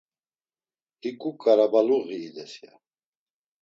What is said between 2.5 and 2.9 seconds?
ya.